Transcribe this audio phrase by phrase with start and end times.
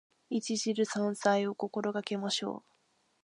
[0.29, 2.73] 一汁三菜を心がけましょう。